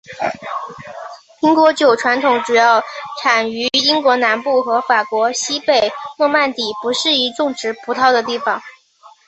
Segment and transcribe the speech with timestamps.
[1.41, 2.81] 苹果酒传统主要
[3.21, 8.59] 产于英国南部和法国西北诺曼底不适宜种植葡萄的地方。